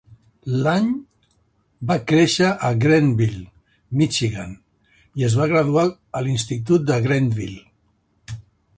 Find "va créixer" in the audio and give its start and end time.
1.91-2.47